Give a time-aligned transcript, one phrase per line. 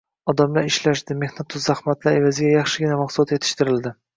[0.31, 3.95] Odamlar ishlashdi, mehnatu zahmatlar evaziga yaxshigina mahsulot yetishtirildi